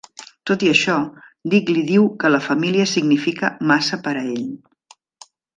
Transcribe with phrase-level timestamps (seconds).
[0.51, 0.95] Tot i això,
[1.53, 4.45] Dick li diu que la família significa massa per a ell.